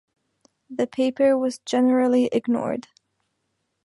[0.71, 2.87] The paper was generally ignored.